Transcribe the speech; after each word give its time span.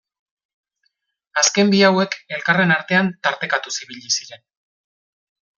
Azken 1.41 1.69
bi 1.75 1.83
hauek 1.89 2.17
elkarren 2.37 2.75
artean 2.79 3.13
tartekatuz 3.29 3.77
ibili 3.87 4.15
ziren. 4.21 4.47